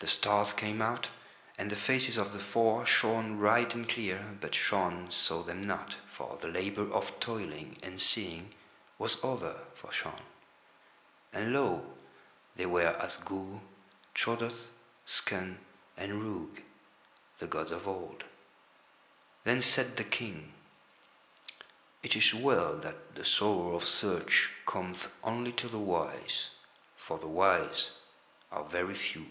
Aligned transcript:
The 0.00 0.10
stars 0.10 0.52
came 0.52 0.82
out, 0.82 1.08
and 1.56 1.70
the 1.70 1.76
faces 1.76 2.18
of 2.18 2.32
the 2.32 2.38
four 2.38 2.84
shone 2.84 3.38
bright 3.38 3.74
and 3.74 3.88
clear, 3.88 4.36
but 4.38 4.54
Shaun 4.54 5.10
saw 5.10 5.42
them 5.42 5.62
not, 5.62 5.96
for 6.12 6.36
the 6.38 6.46
labour 6.48 6.92
of 6.92 7.18
toiling 7.20 7.78
and 7.82 7.98
seeing 7.98 8.52
was 8.98 9.16
over 9.22 9.60
for 9.74 9.90
Shaun; 9.94 10.18
and 11.32 11.54
lo! 11.54 11.94
They 12.54 12.66
were 12.66 12.94
Asgool, 13.00 13.62
Trodath, 14.14 14.68
Skun, 15.06 15.58
and 15.96 16.20
Rhoog—The 16.22 17.46
gods 17.46 17.70
of 17.72 17.88
Old. 17.88 18.24
Then 19.44 19.62
said 19.62 19.96
the 19.96 20.04
King: 20.04 20.52
"It 22.02 22.14
is 22.14 22.34
well 22.34 22.76
that 22.76 23.14
the 23.14 23.24
sorrow 23.24 23.74
of 23.74 23.84
search 23.86 24.50
cometh 24.66 25.10
only 25.22 25.52
to 25.52 25.66
the 25.66 25.78
wise, 25.78 26.50
for 26.94 27.18
the 27.18 27.26
wise 27.26 27.92
are 28.52 28.64
very 28.64 28.94
few." 28.94 29.30